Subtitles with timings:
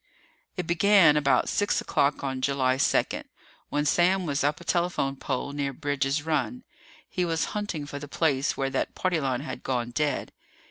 [0.57, 3.25] It began about six o'clock on July second,
[3.69, 6.63] when Sam was up a telephone pole near Bridge's Run.
[7.07, 10.31] He was hunting for the place where that party line had gone dead.